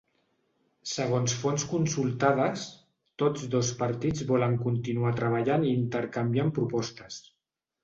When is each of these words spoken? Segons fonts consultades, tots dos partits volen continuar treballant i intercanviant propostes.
Segons 0.91 1.35
fonts 1.41 1.65
consultades, 1.73 2.63
tots 3.25 3.45
dos 3.57 3.71
partits 3.83 4.25
volen 4.33 4.57
continuar 4.65 5.15
treballant 5.23 5.69
i 5.69 5.77
intercanviant 5.83 6.53
propostes. 6.61 7.23